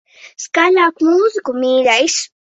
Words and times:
Skaļāk 0.45 1.03
mūziku, 1.09 1.55
mīļais. 1.61 2.19